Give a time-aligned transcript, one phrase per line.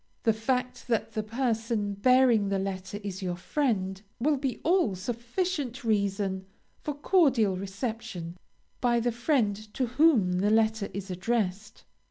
[0.23, 5.83] The fact that the person bearing the letter is your friend, will be all sufficient
[5.83, 6.47] reason
[6.81, 8.35] for cordial reception
[8.79, 11.83] by the friend to whom the letter is addressed.